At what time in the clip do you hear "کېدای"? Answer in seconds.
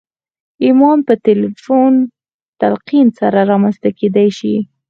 3.99-4.29